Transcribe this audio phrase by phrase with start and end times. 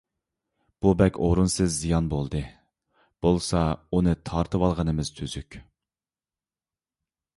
[0.83, 2.41] بۇ بەك ئورۇنسىز زىيان بولدى.
[3.27, 3.61] بولسا،
[3.99, 5.63] ئۇنى تارتىۋالغىنىمىز تۈزۈك،